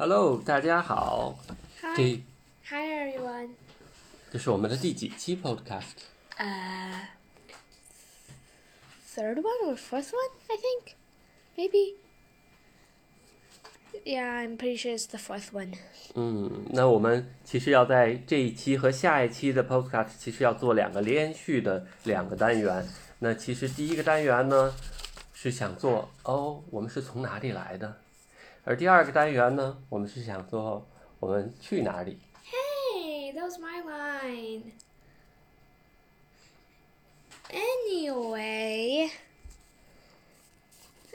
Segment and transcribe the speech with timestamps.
[0.00, 1.36] Hello，大家好。
[1.82, 2.20] Hi.
[2.68, 3.48] Hi everyone.
[4.30, 7.00] 这是我们的第几期 Podcast？Uh,
[9.12, 10.30] third one or fourth one?
[10.46, 10.94] I think,
[11.56, 11.96] maybe.
[14.04, 15.74] Yeah, I'm pretty sure it's the fourth one.
[16.14, 22.86] 嗯，那我们其实要在这一期和下一期的 Podcast，其实要做两个连续的两个单元。
[23.18, 24.72] 那其实第一个单元呢，
[25.34, 28.00] 是想做哦，我们是从哪里来的？
[28.67, 30.87] 而第二个单元呢，我们是想做
[31.19, 32.17] 我们去哪里？
[32.95, 34.71] Hey, that was my line.
[37.49, 39.11] Anyway,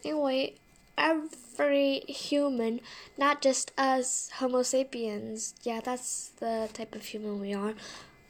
[0.05, 0.55] anyway,
[0.97, 2.81] every human,
[3.17, 7.75] not just us Homo sapiens, yeah, that's the type of human we are.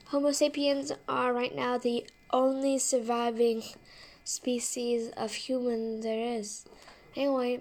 [0.06, 3.62] Homo sapiens are right now the only surviving
[4.24, 6.64] species of human there is.
[7.14, 7.60] Anyway,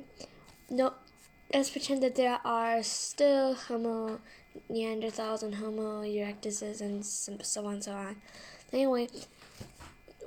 [0.69, 0.93] no,
[1.52, 4.20] let's pretend that there are still Homo
[4.70, 8.16] Neanderthals and Homo erectuses and so, on so on.
[8.72, 9.08] Anyway,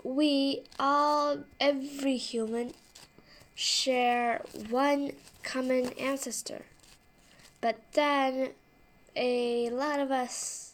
[0.03, 2.73] we all, every human,
[3.55, 6.65] share one common ancestor.
[7.59, 8.51] But then
[9.15, 10.73] a lot of us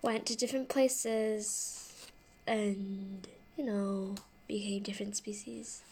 [0.00, 2.08] went to different places
[2.46, 3.26] and,
[3.58, 4.14] you know,
[4.48, 5.82] became different species.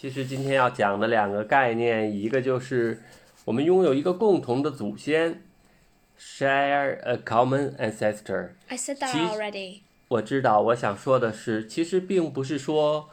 [0.00, 3.02] 其实今天要讲的两个概念，一个就是
[3.44, 5.42] 我们拥有一个共同的祖先
[6.18, 8.52] ，share a common ancestor。
[8.68, 9.80] I said that already.
[10.08, 13.10] 我知道，我想说的是，其实并不是说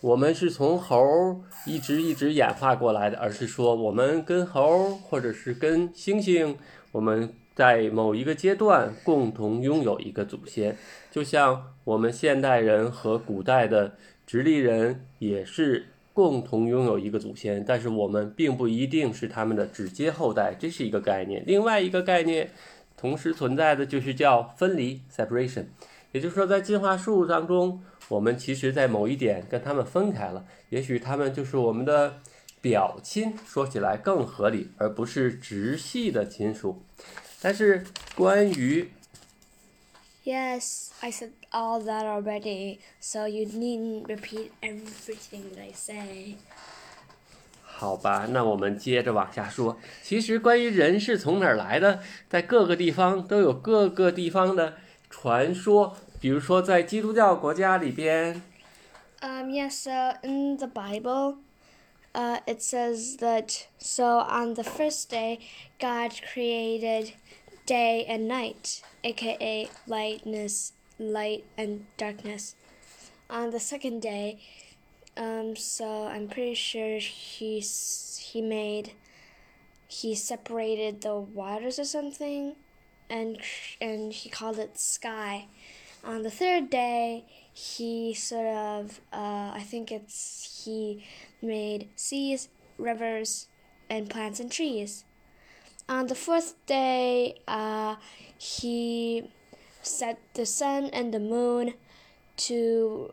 [0.00, 1.36] 我们是从猴儿
[1.66, 6.56] 一直一直演化过来的，而是说我们跟猴儿或者是跟猩猩，
[6.92, 10.74] 我们在某一个阶段共同拥有一个祖先，
[11.10, 21.42] 就像我们现代人和古代的直立人也是共同拥有一个祖先，但是我们并不一定是他们的直接后代，这是一个概念。
[21.46, 22.50] 另外一个概念
[22.96, 25.64] 同时存在的就是叫分离 （separation）。
[26.12, 32.20] 也就是说，在进化树当中，我们其实在某一点跟他们分开了，也许他们就是我们的
[32.60, 36.80] 表亲，说起来更合理，而不是直系的亲属。
[37.42, 37.82] 但是
[38.14, 38.88] 关于
[40.23, 46.35] Yes, I said all that already, so you needn't repeat everything that I say.
[47.63, 49.77] 好吧，那我们接着往下说。
[50.03, 54.77] 其实关于人是从哪儿来的，在各个地方都有各个地方的
[55.09, 55.95] 传说。
[56.19, 58.41] 比如说，在基督教国家里边，
[59.21, 61.37] Um, yes, so in the Bible,
[62.13, 65.39] uh, it says that so on the first day,
[65.79, 67.13] God created
[67.66, 72.54] day and night, aka lightness, light and darkness.
[73.30, 74.38] On the second day,
[75.16, 78.92] um, so I'm pretty sure he s- he made
[79.88, 82.56] he separated the waters or something,
[83.08, 83.38] and
[83.80, 85.46] and he called it sky.
[86.02, 91.04] On the third day, he sort of uh, I think it's he
[91.40, 92.48] made seas,
[92.78, 93.46] rivers,
[93.88, 95.04] and plants and trees.
[95.88, 97.96] On the fourth day, uh,
[98.38, 99.30] he
[99.82, 101.74] set the sun and the moon
[102.36, 103.12] to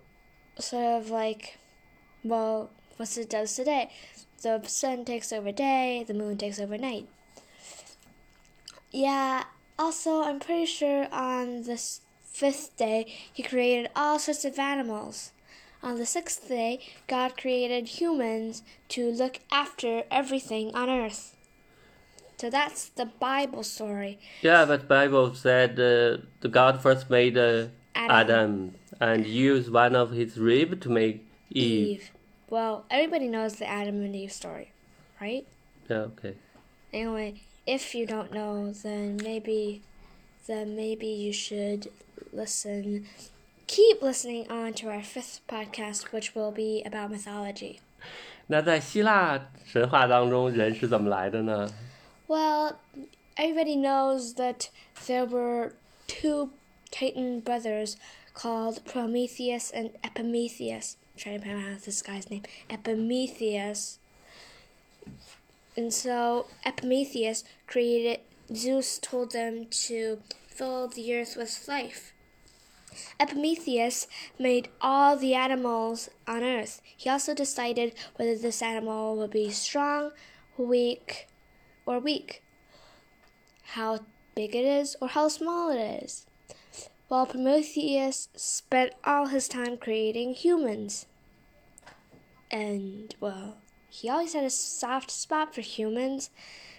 [0.58, 1.58] sort of like,
[2.24, 3.92] well, what it does today.
[4.42, 7.08] The sun takes over day, the moon takes over night.
[8.92, 9.44] Yeah,
[9.78, 11.82] also, I'm pretty sure on the
[12.24, 15.32] fifth day, he created all sorts of animals.
[15.84, 21.36] On the sixth day, God created humans to look after everything on earth.
[22.41, 24.19] So that's the Bible story.
[24.43, 28.11] Yeah, but Bible said uh, the God first made uh, Adam.
[28.11, 32.11] Adam and used one of his rib to make Eve.
[32.51, 34.71] Well, everybody knows the Adam and Eve story,
[35.21, 35.47] right?
[35.89, 36.35] Yeah, okay.
[36.93, 39.83] Anyway, if you don't know, then maybe,
[40.47, 41.89] then maybe you should
[42.33, 43.07] listen.
[43.67, 47.81] Keep listening on to our fifth podcast, which will be about mythology.
[48.47, 51.69] 那在希腊神话当中，人是怎么来的呢？
[52.32, 52.80] Well,
[53.36, 54.70] everybody knows that
[55.06, 55.74] there were
[56.08, 56.52] two
[56.90, 57.98] Titan brothers
[58.34, 60.96] called Prometheus and Epimetheus.
[61.14, 62.44] I'm trying to pronounce this guy's name.
[62.70, 64.00] Epimetheus.
[65.76, 68.22] And so Epimetheus created,
[68.56, 72.14] Zeus told them to fill the earth with life.
[73.20, 74.08] Epimetheus
[74.40, 76.82] made all the animals on earth.
[76.96, 80.12] He also decided whether this animal would be strong,
[80.58, 81.28] weak,
[81.86, 82.44] or weak,
[83.64, 84.00] how
[84.36, 86.26] big it is, or how small it is.
[87.08, 91.06] While Prometheus spent all his time creating humans.
[92.50, 93.58] And, well,
[93.90, 96.30] he always had a soft spot for humans.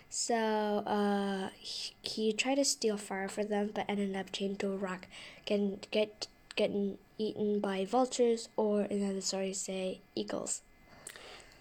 [0.08, 4.72] So uh, he, he tried to steal fire for them, but ended up chained to
[4.72, 5.06] a rock,
[5.46, 10.60] getting get getting eaten by vultures, or in other stories say eagles.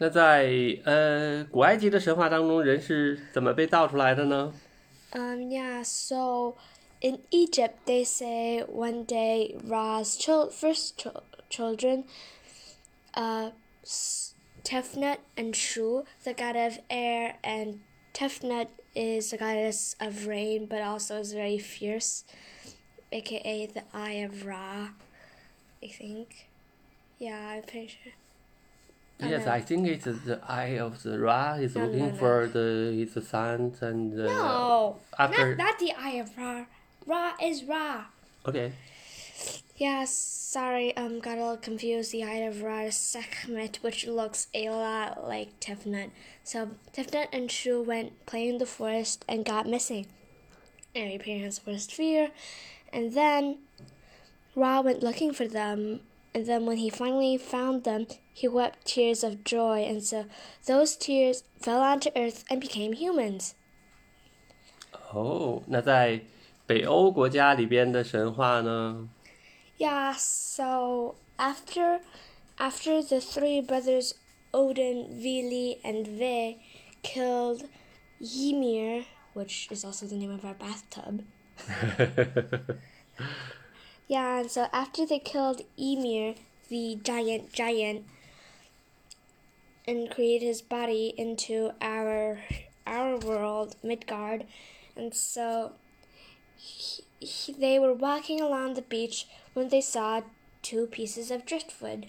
[0.00, 0.46] 那在
[0.84, 4.52] 呃古埃及的神话当中，人是怎么被造出来的呢？
[5.12, 6.56] Um, yeah, so
[7.00, 12.04] in Egypt, they say one day Ra's chil- first chil- children,
[13.14, 17.78] uh, S- Tefnut and Shu, the god of air, and
[18.12, 22.24] Tefnut is the goddess of rain, but also is very fierce,
[23.12, 24.90] aka the Eye of Ra,
[25.82, 26.48] I think.
[27.18, 28.12] Yeah, I'm pretty sure.
[29.29, 29.47] Yes.
[29.47, 32.15] I think it's the eye of the Ra is No, no, looking no.
[32.15, 36.65] for the his sons and uh, No, after not, not the Eye of Ra.
[37.05, 38.05] Ra is Ra.
[38.47, 38.73] okay
[39.77, 42.11] Yeah, sorry, um, got a little confused.
[42.11, 46.11] The Eye of Ra is Sekhmet, which looks a lot like Tefnut.
[46.43, 50.07] So Tefnut and Shu went playing in the forest and got missing.
[50.93, 52.31] And parents were fear,
[52.91, 53.59] and then
[54.55, 56.01] Ra went looking for them
[56.34, 60.26] And then when he finally found them, he wept tears of joy, and so
[60.66, 63.54] those tears fell onto earth and became humans.
[65.12, 66.20] 哦，那在
[66.66, 69.08] 北欧国家里边的神话呢？
[69.78, 72.00] Yeah, so after
[72.58, 74.12] after the three brothers
[74.52, 76.58] Odin, Vili, and Ve
[77.02, 77.64] killed
[78.20, 79.04] Ymir,
[79.34, 81.24] which is also the name of our bathtub.
[84.11, 86.35] Yeah, and so after they killed Emir,
[86.67, 88.03] the giant giant,
[89.87, 92.39] and created his body into our
[92.85, 94.43] our world, Midgard,
[94.97, 95.71] and so
[96.57, 100.23] he, he, they were walking along the beach when they saw
[100.61, 102.07] two pieces of driftwood.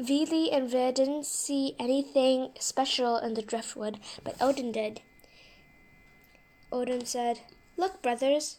[0.00, 5.02] Vili and Ve didn't see anything special in the driftwood, but Odin did.
[6.72, 7.40] Odin said,
[7.76, 8.56] Look, brothers,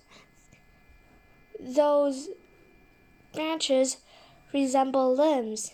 [1.60, 2.30] those
[3.34, 3.98] branches
[4.54, 5.74] resemble limbs,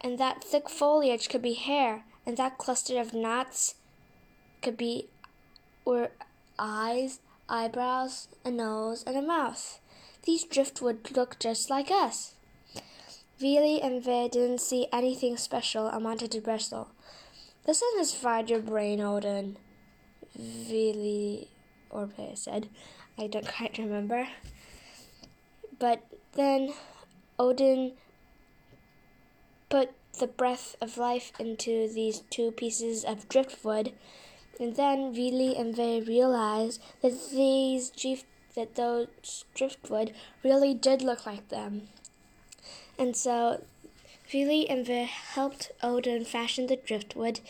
[0.00, 3.74] and that thick foliage could be hair, and that cluster of knots
[4.62, 5.08] could be
[5.84, 6.10] were
[6.58, 9.80] eyes, eyebrows, a nose, and a mouth.
[10.24, 12.34] These driftwood look just like us.
[13.38, 16.88] Vili and Ve didn't see anything special and wanted to bristle.
[17.66, 19.58] This has fried your brain, Odin.
[20.34, 21.48] Vili
[21.90, 22.68] or Ve said.
[23.18, 24.28] I don't quite remember.
[25.78, 26.02] But
[26.34, 26.74] then
[27.38, 27.92] Odin
[29.68, 33.92] put the breath of life into these two pieces of driftwood,
[34.58, 41.26] and then Vili and Ve realized that these drift, that those driftwood really did look
[41.26, 41.88] like them.
[42.98, 43.62] And so
[44.30, 47.40] Vili and Ve helped Odin fashion the driftwood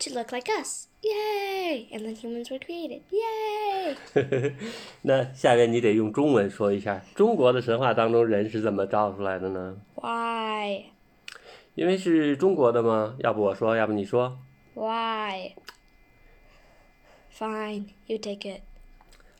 [0.00, 0.88] to look like us.
[1.02, 1.88] Yay!
[1.92, 3.02] And then humans were created.
[3.10, 4.54] Yay!
[5.02, 10.86] 那下面你得用中文说一下，中国的神话当中人是怎么造出来的呢？Why?
[11.74, 13.16] 因为是中国的吗？
[13.20, 14.38] 要不我说，要不你说。
[14.74, 15.52] Why?
[17.38, 18.60] Fine, you take it.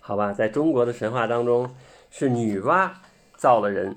[0.00, 1.74] 好吧，在中国的神话当中，
[2.10, 2.92] 是女娲
[3.36, 3.96] 造了人，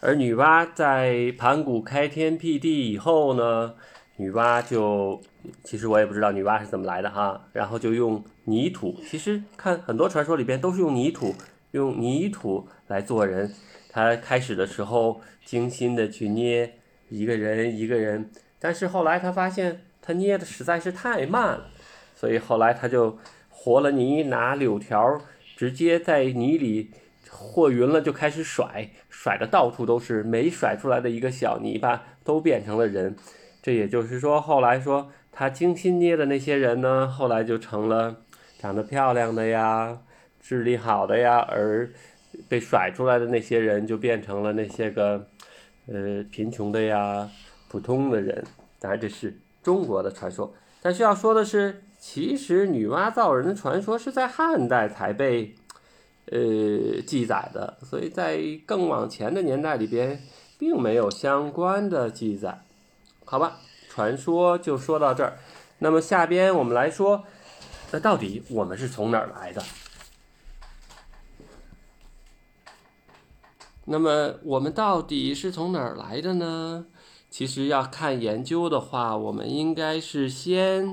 [0.00, 3.74] 而女娲在盘古开天辟地以后呢，
[4.16, 5.20] 女娲就，
[5.62, 11.34] 其实我也不知道女娲是怎么来的哈，然后就用泥土，其实看很多传说里边都是用泥土，
[11.72, 13.52] 用泥土来做人。
[13.90, 16.74] 她开始的时候精心的去捏
[17.08, 21.66] 一个人一个人，但是后来她发现她捏的实在是太慢了，
[22.16, 25.20] 所以后来她就和了泥，拿柳条
[25.56, 26.90] 直接在泥里
[27.28, 33.14] 和匀了就开始甩，甩的到处都是，每甩出来的一个小泥巴都变成了人。
[33.62, 38.14] 这也就是说，后来说他精心捏的那些人呢，后来就成了
[38.56, 39.98] 长得漂亮的呀，
[40.40, 41.90] 智力好的呀，而
[42.48, 45.26] 被甩出来的那些人就变成了那些个
[45.88, 47.28] 呃贫穷的呀、
[47.68, 48.44] 普通的人。
[48.78, 50.54] 当然，这是中国的传说。
[50.80, 55.54] 但需要说的是，其实女娲造人的传说是在汉代才被
[56.26, 60.20] 呃记载的，所以在更往前的年代里边，
[60.58, 62.60] 并没有相关的记载。
[63.24, 63.58] 好吧，
[63.94, 65.38] 传说就说到这儿。
[65.78, 67.22] 那么下边我们来说，
[67.92, 69.62] 那到底我们是从哪儿来的？
[73.84, 76.86] 那么我们到底是从哪儿来的呢？
[77.30, 80.92] 其实要看研究的话，我们应该是先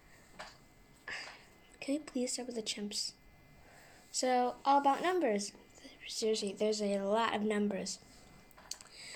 [1.81, 3.13] Can you please start with the chimps?
[4.11, 5.51] So, all about numbers.
[6.07, 7.97] Seriously, there's a lot of numbers.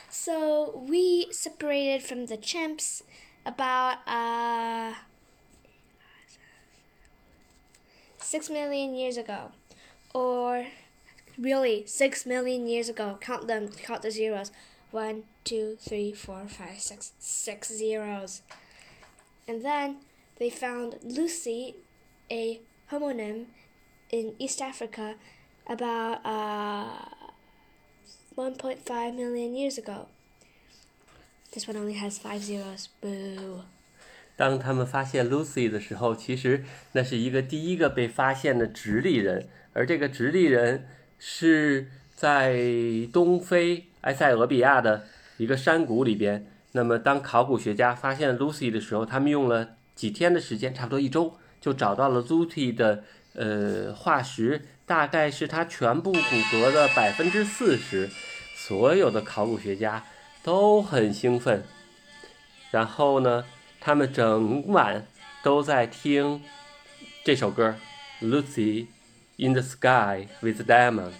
[0.10, 3.04] So, we separated from the chimps
[3.46, 4.96] about uh,
[8.18, 9.52] six million years ago.
[10.16, 10.66] Or
[11.38, 13.20] really six million years ago.
[13.22, 14.52] Count them, count the zeros.
[14.90, 18.42] One, two, three, four, five, six, six zeros.
[19.48, 19.98] And then
[20.40, 21.76] they found Lucy,
[22.30, 23.46] a homonym
[24.12, 25.16] in East Africa,
[25.68, 27.06] about uh,
[28.36, 30.08] 1.5 million years ago.
[31.52, 32.88] This one only has five zeros.
[33.02, 33.64] Boo.
[34.36, 42.60] 当他们发现 Lucy 的时候，其实那是一个第一个被发现的直立人，而这个直立人是在
[43.14, 45.06] 东非埃塞俄比亚的
[45.38, 46.46] 一个山谷里边。
[46.74, 53.04] 那么，当考古学家发现 Lucy 的时候，他们用了几天的时间，差不多一周，就找到了 Lucy 的
[53.34, 58.08] 呃化石，大概是它全部骨骼的百分之四十。
[58.56, 60.06] 所有的考古学家
[60.44, 61.66] 都很兴奋。
[62.70, 63.46] 然后呢，
[63.82, 65.08] 他们整晚
[65.42, 66.44] 都在听
[67.24, 67.76] 这首歌
[68.24, 68.86] 《Lucy
[69.38, 71.14] in the Sky with Diamond》。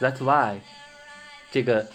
[0.00, 0.60] That's why
[1.50, 1.88] 这个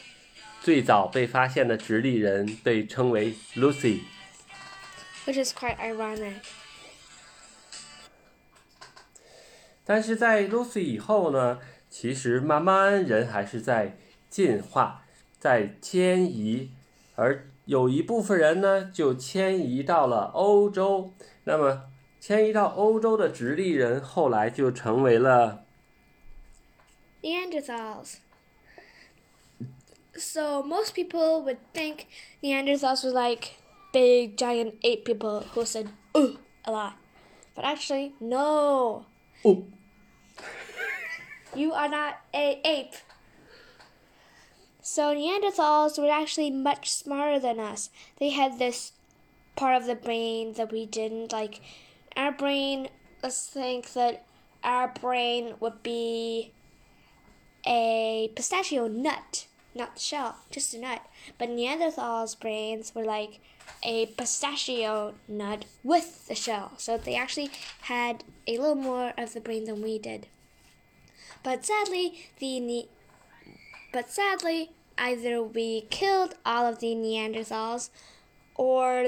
[0.63, 3.99] 最早被发现的直立人被称为 Lucy。
[5.27, 6.41] Which is quite ironic.
[9.90, 11.58] 但是在 Lucy 以后呢，
[11.88, 13.96] 其实慢慢人还是在
[14.28, 15.04] 进化，
[15.38, 16.70] 在迁移，
[17.14, 21.12] 而有一部分人呢就迁移到了欧洲。
[21.44, 21.84] 那么
[22.20, 25.64] 迁移到欧洲的直立人后来就成为了
[27.22, 28.16] Neanderthals.
[30.14, 32.06] So most people would think
[32.42, 33.50] Neanderthals were like
[33.92, 36.92] big giant ape people who said "ugh" a lot.
[37.54, 39.04] But actually, no.
[39.42, 39.62] 哦，
[41.55, 42.95] You are not a ape.
[44.81, 47.89] So Neanderthals were actually much smarter than us.
[48.19, 48.93] They had this
[49.55, 51.61] part of the brain that we didn't like.
[52.15, 52.89] Our brain,
[53.21, 54.25] let's think that
[54.63, 56.53] our brain would be
[57.65, 61.01] a pistachio nut, not the shell, just a nut.
[61.37, 63.39] But Neanderthals' brains were like
[63.83, 66.71] a pistachio nut with the shell.
[66.77, 70.27] So they actually had a little more of the brain than we did.
[71.43, 72.89] But sadly, the ne-
[73.91, 77.89] but sadly, either we killed all of the Neanderthals,
[78.55, 79.07] or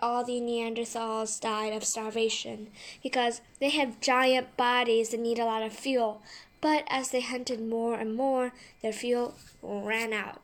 [0.00, 2.68] all the Neanderthals died of starvation
[3.02, 6.22] because they have giant bodies that need a lot of fuel.
[6.60, 10.40] But as they hunted more and more, their fuel ran out.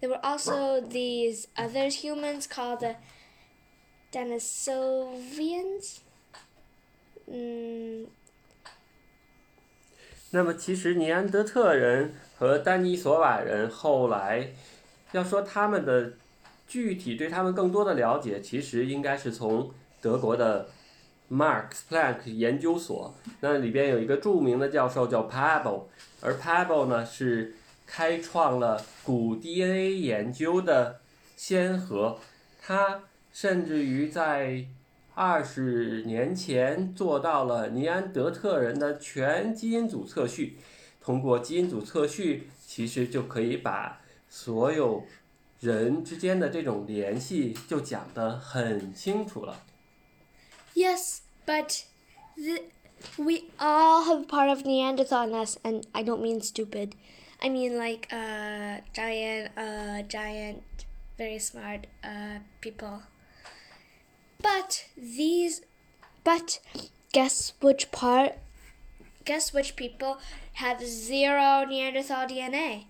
[0.00, 2.96] There were also these other humans called the
[4.12, 6.00] Denisovians.
[7.30, 8.06] Mm,
[10.30, 14.48] 那么其实尼安德特人和丹尼索瓦人后来，
[15.12, 16.12] 要说他们的
[16.66, 19.70] 具体对他们更多的了解，其实应该是从
[20.02, 20.68] 德国的
[21.30, 25.84] Marx Planck 研究所，那里边有一个著名的教授叫 Pablo，
[26.20, 27.54] 而 Pablo 呢是
[27.86, 31.00] 开创了古 DNA 研究的
[31.36, 32.18] 先河，
[32.60, 33.02] 他
[33.32, 34.66] 甚至于在
[35.16, 40.58] 二十年前做到了尼安德特人的全基因组测序，
[41.00, 45.04] 通过基因组测序，其实就可以把所有
[45.58, 49.64] 人之间的这种联系就讲得很清楚了。
[50.74, 51.84] Yes, but
[53.16, 56.90] we all have part of Neanderthal in us, and I don't mean stupid.
[57.40, 60.60] I mean like a giant, a giant,
[61.16, 63.00] very smart uh, people.
[64.46, 65.62] But these,
[66.22, 66.60] but
[67.12, 68.34] guess which part?
[69.24, 70.18] Guess which people
[70.52, 72.84] have zero Neanderthal DNA?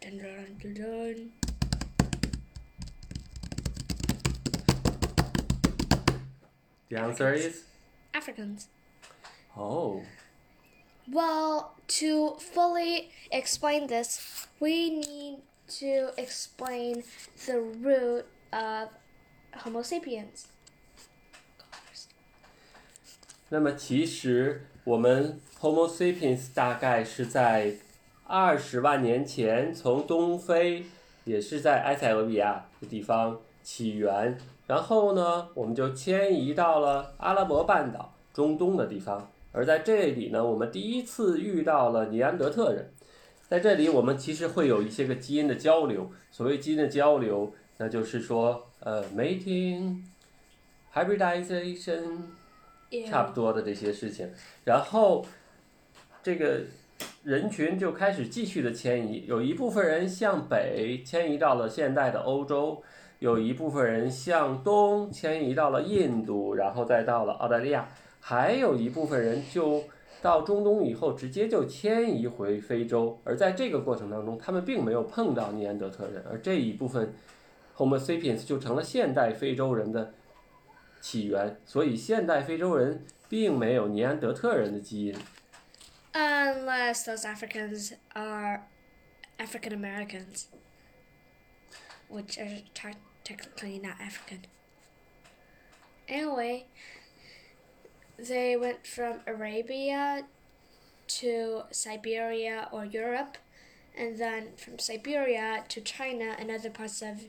[0.00, 1.32] Dun, dun, dun, dun.
[6.90, 7.64] The answer is
[8.14, 8.68] Africans.
[9.56, 10.04] oh.
[11.10, 15.38] Well, to fully explain this, we need
[15.80, 17.02] to explain
[17.46, 18.90] the root of
[19.56, 20.53] Homo sapiens.
[23.54, 27.76] 那么其实我们 Homo sapiens 大概是在
[28.26, 30.86] 二十万年前从东非，
[31.22, 42.90] 也是在埃塞俄比亚的地方起源，然后呢，我们就迁移到了阿拉伯半岛中东的地方，而在这里呢，我们第一次遇到了尼安德特人。
[43.48, 46.10] 在这里，我们其实会有一些个基因的交流。
[46.32, 50.02] 所谓基因的交流，那就是说，呃，mating、
[50.92, 52.22] hybridization，
[53.02, 54.30] 差不多的这些事情。
[54.64, 55.24] 然后，
[56.22, 56.60] 这个
[57.24, 62.82] 人群就开始继续的迁移，有一部分人向北迁移到了现代的欧洲，
[63.18, 67.88] 有一部分人向东迁移到了印度，然后再到了澳大利亚，
[68.20, 69.82] 还有一部分人就
[70.22, 73.18] 到中东以后直接就迁移回非洲。
[73.24, 77.14] 而在这个过程当中，他们并没有碰到尼安德特人，而这一部分
[77.76, 80.12] Homo sapiens 就成了现代非洲人的
[81.03, 81.59] 起源。
[81.65, 85.15] 所以，现代非洲人并没有尼安德特人的基因。
[86.13, 88.61] Unless those Africans are
[89.37, 90.45] African Americans,
[92.09, 94.41] which are te- technically not African.
[96.07, 96.65] Anyway,
[98.17, 100.23] they went from Arabia
[101.19, 103.37] to Siberia or Europe,
[103.95, 107.27] and then from Siberia to China and other parts of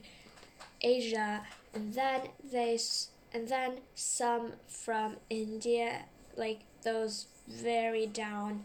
[0.81, 6.06] Asia, and then they s- and then some from India,
[6.38, 8.64] like those very down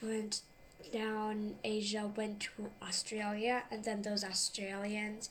[0.00, 0.40] went
[0.90, 5.28] down Asia went to Australia and then those Australians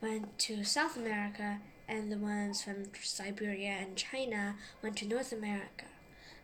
[0.00, 1.58] went to South America
[1.88, 5.86] and the ones from Siberia and China went to North America.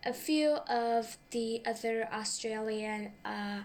[0.04, 3.60] A few of the other Australian uh,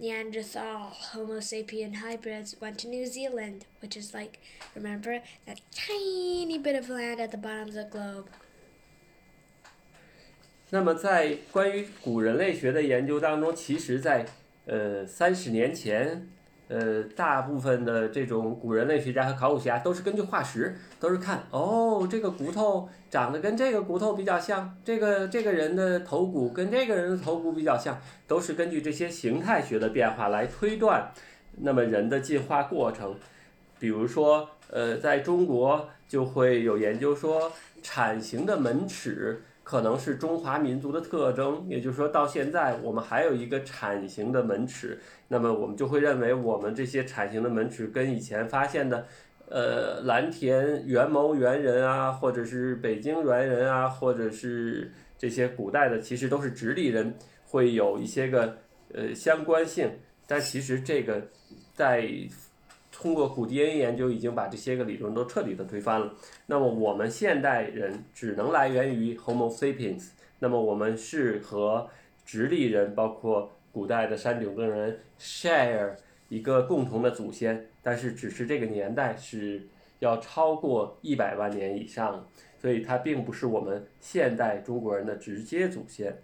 [0.00, 4.38] Neanderthal Homo sapien hybrids went to New Zealand, which is like,
[4.74, 8.26] remember, that tiny bit of land at the bottom of the globe.
[10.70, 14.26] 那么，在关于古人类学的研究当中，其实在
[14.66, 16.28] 呃三十年前，
[16.71, 31.11] 呃大部分的这种古人类学家和考古学家都是根据化石，都是看哦这个骨头长得跟这个骨头比较像，这个这个人的头骨跟这个人的头骨比较像，都是根据这些形态学的变化来推断，
[31.57, 33.13] 那么人的进化过程。
[33.77, 49.07] 比如说，呃，在中国就会有研究说，铲形的门齿可能是中华民族的特征，也就是说，到现在我们还有一个铲形的门齿，那么我们就会认为我们这些铲形的门齿跟以前发现的，
[49.47, 58.57] 呃，蓝田元谋猿人啊，或者是北京猿人啊，或者是这些古代的，其实都是直立人，会有一些个
[58.93, 59.89] 呃相关性，
[60.27, 61.21] 但其实这个
[61.73, 62.09] 在
[63.01, 66.13] 通过古 DNA 研究已经把这些个理论都彻底的推翻了。
[66.45, 71.89] 那么我们现代人只能来源于 Homo sapiens，那么我们是和
[72.23, 75.95] 直立人，包括古代的山顶洞人 share
[76.29, 79.63] 一个共同的祖先，但是只是这个年代是
[79.97, 82.27] 要超过一百万年以上，
[82.61, 86.15] 所以它并不是我们现代中国人的直接祖先。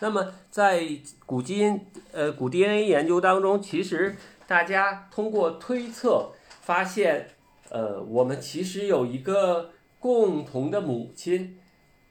[0.00, 0.82] 那么在
[1.24, 6.30] 古基因呃古 DNA 研究当中，其实大家通过推测
[6.60, 7.28] 发现，
[7.70, 11.58] 呃，我们其实有一个共同的母亲，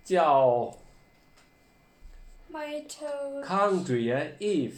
[0.03, 0.75] 叫
[2.51, 4.73] Mito Chondria Eve。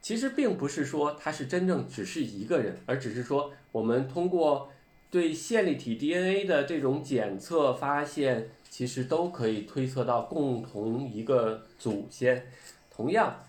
[0.00, 4.68] 其实并不是说它是真正只是一个人，而只是说我们通过
[5.12, 12.44] 对线粒体 DNA 的这种检测发现，其实都可以推测到共同一个祖先。
[12.90, 13.44] 同样，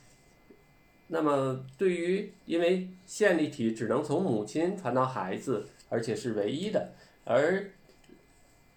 [1.14, 6.92] 那么对于因为线粒体只能从母亲传到孩子，而且是唯一的，
[7.24, 7.70] 而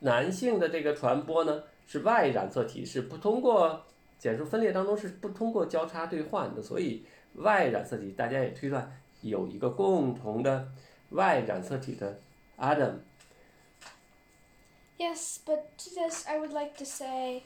[0.00, 3.82] 男性的这个传播呢是 Y 染色体是不通过
[4.18, 10.68] 减数分裂当中是不通过交叉兑换的，所以 Y 染色体大家也推断有一个共同的
[11.08, 12.20] Y 染色体的
[12.58, 12.96] Adam。
[14.98, 17.44] Yes, but to this I would like to say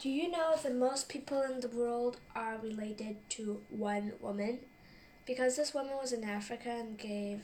[0.00, 4.58] Do you know that most people in the world are related to one woman?
[5.26, 7.40] Because this woman was in Africa and gave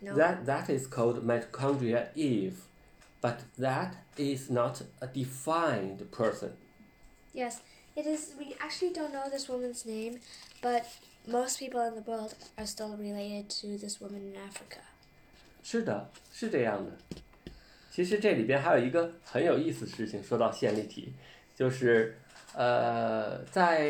[0.00, 2.62] no That that is called mitochondria Eve,
[3.20, 6.52] but that is not a defined person.
[7.34, 7.60] Yes,
[7.94, 10.20] it is we actually don't know this woman's name,
[10.62, 10.86] but
[11.26, 14.80] most people in the world are still related to this woman in Africa.
[15.62, 16.92] 是的，是这样的。
[17.90, 21.12] 其实这里边还有一个很有意思的事情，说到线粒体，
[21.55, 22.17] 就是
[22.53, 23.87] 呃，在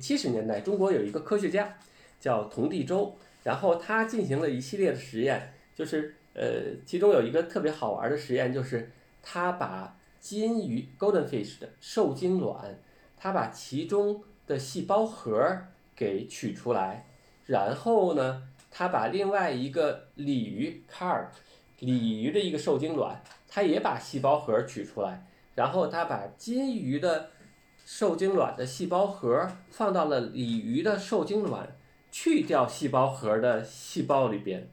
[0.00, 1.76] 七十年代，中国有一个科学家
[2.18, 8.90] 叫童第周，然后他进行了一系列的实验，就是呃，其中有一个特别好玩的实验，就是
[9.22, 12.78] 他把金鱼 golden fish 的受精卵，
[13.16, 15.38] 他把其中的细胞核
[15.94, 17.06] 给取出来，
[17.46, 21.26] 然后呢，他把另外一个鲤鱼 carp
[21.80, 27.30] 鲤鱼的一个受精卵，他也把细胞核取出来，然后他把金鱼的
[27.84, 31.76] 受精卵的细胞核放到了鲤鱼的受精卵
[32.10, 34.68] 去掉细胞核的细胞里边，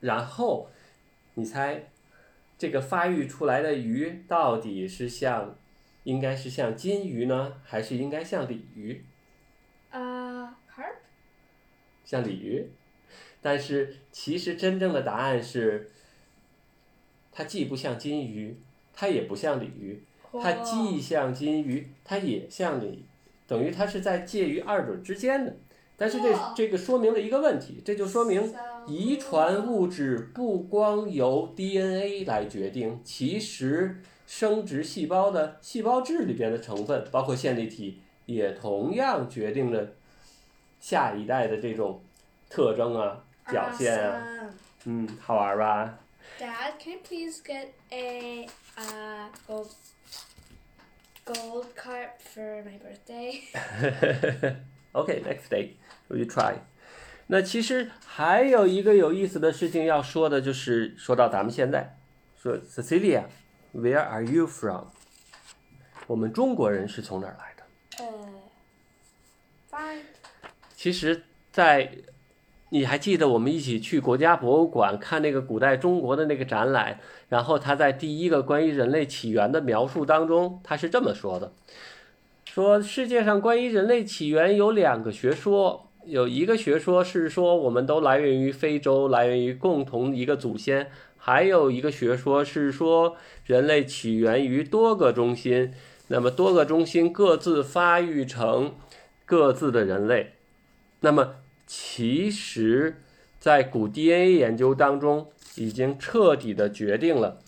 [0.00, 0.70] 然后
[1.34, 1.88] 你猜
[2.56, 5.56] 这个发育出来的鱼到底是像
[6.04, 9.04] 应该是像金鱼呢，还是应该像鲤鱼
[9.92, 10.96] ？Uh, carp?
[12.04, 12.70] 像鲤鱼，
[13.42, 15.90] 但是其实真正的答案是，
[17.32, 18.56] 它既不像金鱼，
[18.96, 23.04] 它也不像鲤鱼，它既像金鱼，它也像鲤，
[23.46, 25.54] 等于它是在介于二者之间的。
[25.98, 28.52] 但是这这个说明了一个问题，这就说明
[28.86, 39.88] 遗传物质不光由 DNA 来决定，其实生殖细胞的细胞质里边的成分，包括线粒体，也同样决定了
[40.80, 42.02] 下一代的这种
[42.50, 44.50] 特征啊、表现啊。
[44.84, 45.98] 嗯，好玩吧？
[46.39, 49.75] Dad, can I please get a uh, gold
[51.23, 53.43] gold carp for my birthday?
[54.93, 55.75] OK, next day
[56.09, 56.55] we try.
[57.27, 61.95] 那其实还有一个有意思的事情要说的，就是说到咱们现在，
[62.41, 64.87] 说 Cecilia，Where are you from？
[66.07, 68.03] 我们中国人是从哪儿来的？
[68.03, 68.27] Uh,
[69.71, 70.01] fine.
[70.75, 71.23] 其实，
[71.53, 71.95] 在
[72.70, 76.98] 你还记得我们一起去国家博物馆看那个古代中国的那个展览，
[77.28, 81.52] 然后他在第一个关于人类起源的描述当中，他是这么说的：
[82.44, 95.72] 说世界上关于人类起源有两个学说，有一个学说是说我们都来源于非洲，来源于共同一个祖先；还有一个学说是说人类起源于多个中心，
[96.08, 98.74] 那么多个中心各自发育成
[99.24, 100.32] 各自的人类。
[101.00, 101.34] 那么，
[101.66, 102.96] 其实，
[103.40, 107.38] 在古 DNA 研究当中，已经彻底的决定了，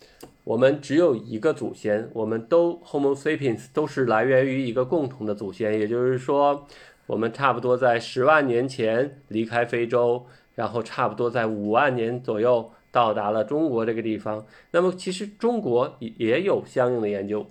[0.42, 6.66] 我们只有一个祖先，我们都 Homo sapiens 都是来源于一个共同的祖先，也就是说，
[7.06, 10.26] 我们差不多在十万年前离开非洲，
[10.56, 14.44] 然后差不多在五万年左右到达了中国这个地方。
[14.72, 17.46] 那么，其实中国也也有相应的研究。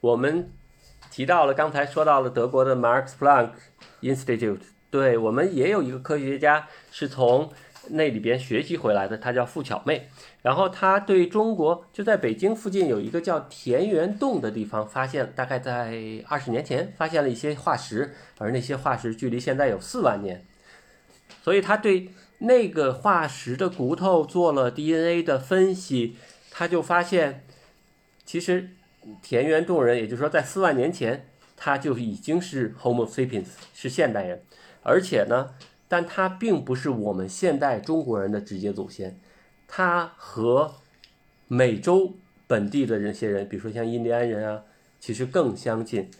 [0.00, 0.50] 我们
[1.20, 3.50] 提到了，刚才说到了德国的 Max Planck
[4.00, 7.52] Institute，对我们也有一个科学家是从
[7.90, 10.08] 那里边学习回来的，他叫付巧妹。
[10.40, 20.46] 然后他对中国就在北京附近有一个叫田园洞的地方，发现大概在二十年前发现了一些化石，而那些化石距离现在有四万年，
[21.42, 26.16] 所以他对那个化石的骨头做了 DNA 的分析，
[26.50, 27.44] 他就发现，
[28.24, 28.70] 其实
[29.22, 31.26] 田园洞人，也就是说在四万年前。
[31.62, 34.40] 他就已经是 Homo sapiens，是现代人，
[34.82, 35.50] 而且呢，
[35.88, 39.20] 但他并不是我们现代中国人的直接祖先，
[39.68, 40.76] 他和
[41.48, 42.14] 美洲
[42.46, 44.62] 本地的这些人，比如说像印第安人啊，
[44.98, 46.10] 其实更相近。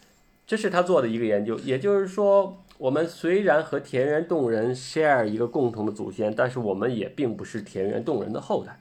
[0.47, 8.79] 这是他做的一个研究，也就是说，我们虽然和田园洞人 share 一个共同的祖先，但是我们也并不是田园洞人的后代。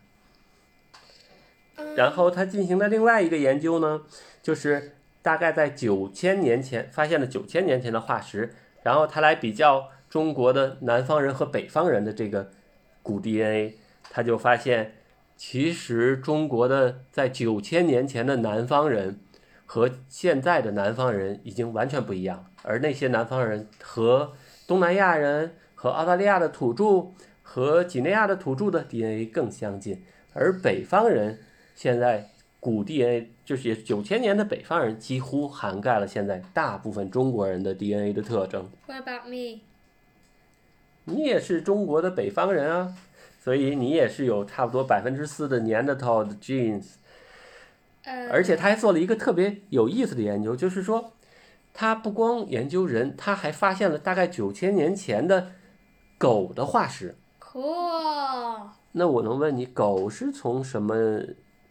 [1.96, 4.02] 然后他进行的另外一个研究呢，
[4.42, 4.94] 就是。
[5.22, 12.50] 大概在九千年前发现了九千年前的化石，然后他来比较中国的南方人和北方人的这个
[13.04, 13.76] 古 DNA，
[14.10, 14.94] 他就发现，
[15.36, 19.20] 其实中国的在九千年前的南方人
[19.66, 24.32] 和现在的南方人已经完全不一样，而那些南方人和
[24.66, 27.12] 东南亚人、和澳大利亚的土著、
[27.44, 30.02] 和几内亚的土著的 DNA 更相近，
[30.34, 31.40] 而北方人
[31.80, 32.30] 现在。
[32.62, 38.70] 古 DNA 就是九千年的北方人，几乎涵盖了现在大部分中国人的 DNA 的特征。
[38.86, 39.62] What about me?
[41.06, 42.94] 你也是中国的北方人啊，
[43.42, 46.96] 所以你也是有差不多百分之四的 Neanderthal 的 genes。
[48.04, 51.14] Uh, 而且他还做了一个特别有意思的研究，就是说，
[51.74, 55.52] 他不光研究人，他还发现了大概九千年前的
[56.18, 57.16] 狗的化石。
[57.40, 58.68] cool.
[58.92, 61.22] 那我能问你，狗是从什么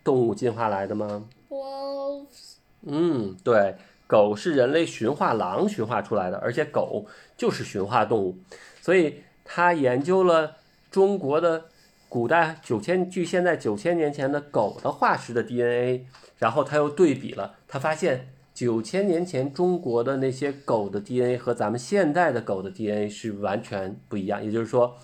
[0.09, 2.55] 动物进化来的吗？Wolves.
[2.87, 3.75] 嗯，对，
[4.07, 7.05] 狗是人类驯化狼驯化出来的，而且狗
[7.37, 8.38] 就是驯化动物，
[8.81, 10.57] 所以他研究了
[10.90, 11.66] 中国的
[12.09, 16.07] 古代九千距现在九千年前的狗的化石的 DNA，
[16.38, 24.97] 然后他又对比了，他发现九千年前中国的那些狗的 DNA 和咱们现在的狗的 DNA 是完全不一样，也就是说，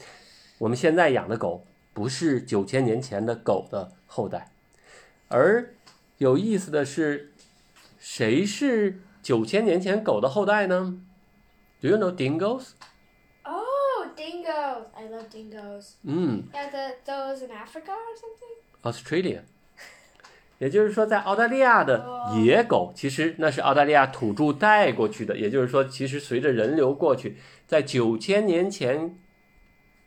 [0.56, 1.62] 我们现在养的狗
[1.92, 4.53] 不是九千年前的狗的后代。
[5.28, 5.74] 而
[6.18, 7.32] 有意思的是，
[7.98, 11.00] 谁是九千年前狗的后代呢
[11.80, 14.84] ？Do you know dingoes？Oh, dingoes!
[14.94, 15.94] I love dingoes.
[16.04, 18.14] 嗯 Yeah, the those in Africa or
[18.82, 19.40] something.，Australia。
[20.60, 22.06] 也就是说，在澳大利亚的
[22.36, 25.36] 野狗，其实那是澳大利亚土著带过去的。
[25.36, 29.18] 也就是说，其实随着人流过去，在九千年前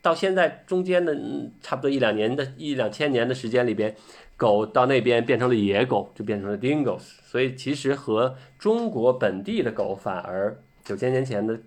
[0.00, 3.94] 到现在中间的嗯差不多一两年的一两千年的时间里边，
[4.38, 7.02] 狗到那边变成了野狗，就变成了 dingoes。
[7.26, 11.60] 所以其实和中国本地的狗反而九千年前的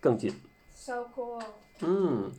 [0.00, 0.34] 更近。
[0.74, 1.40] So cool.
[1.80, 2.32] 嗯，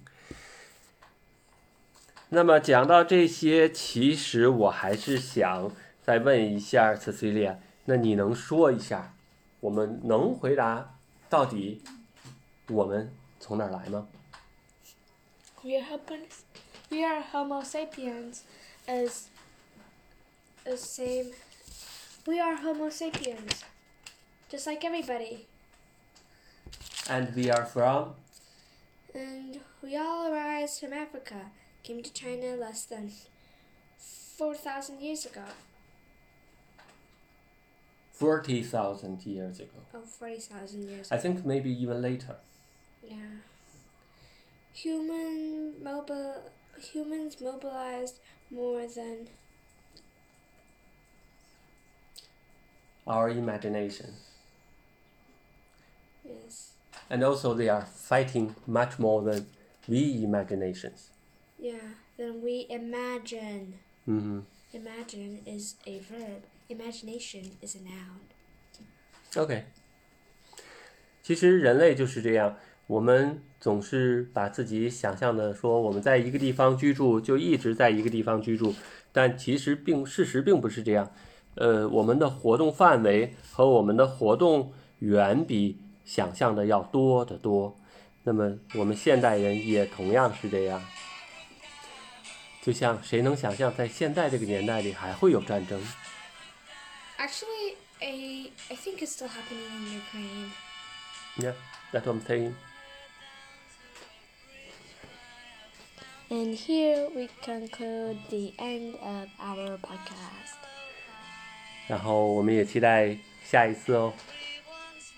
[2.30, 9.14] 那么讲到这些，其实我还是想再问一下 Cecilia，那你能说一下，
[9.60, 10.96] 我们能回答
[11.30, 11.84] 到底
[12.70, 14.08] 我们从哪儿来吗
[15.62, 16.20] ？We are Homo,
[16.90, 18.40] we are Homo sapiens,
[18.88, 19.26] as
[20.68, 21.32] the same.
[22.26, 23.64] We are Homo sapiens,
[24.50, 25.46] just like everybody,
[27.10, 28.16] And we are from
[29.14, 31.52] and we all arise from Africa.
[31.84, 33.12] Came to China less than
[34.38, 35.46] four thousand years ago.
[38.12, 39.80] forty thousand years ago.
[39.94, 41.12] Oh, 40,000 years.
[41.12, 42.36] I think maybe even later.
[43.08, 43.40] Yeah.
[44.74, 46.36] Human mobile
[46.92, 48.16] humans mobilized
[48.52, 49.28] more than
[53.07, 54.11] Our imagination.
[56.25, 56.73] yes.
[57.11, 59.47] And also they are fighting much more than
[59.89, 61.11] we imaginations.
[61.59, 63.75] Yeah, than we imagine.
[64.07, 64.47] 嗯哼。
[64.73, 66.43] Imagine is a verb.
[66.69, 68.23] Imagination is a noun.
[69.37, 69.65] OK，
[71.23, 78.75] 其实人类就是这样，我们总是把自己想象的说我们在一个地方居住，就一直在一个地方居住，
[79.13, 81.15] 但其实并事实并不是这样。
[81.57, 87.77] 呃，我们的活动范围和我们的活动远比想象的要多得多。
[88.25, 90.83] 那么我们现代人也同样是这样。
[92.63, 95.81] 就像谁能想象在现在这个年代里还会有战争？
[97.19, 100.53] Actually, I I think it's still happening in Ukraine.
[101.39, 101.55] Yeah,
[101.93, 102.55] that's what I'm saying.
[106.31, 110.59] And here we conclude the end of our podcast,
[111.89, 114.13] 然后我们也期待下一次哦。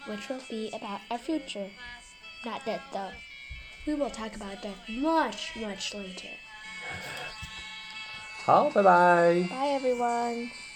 [0.07, 1.69] which will be about our future.
[2.45, 3.13] Not death though.
[3.87, 6.31] We will talk about death much, much later.
[8.45, 9.49] 好，拜拜。
[9.49, 10.68] Bye everyone.